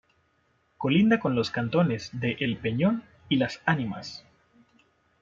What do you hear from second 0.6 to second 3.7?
Colinda con los cantones de El Peñón y Las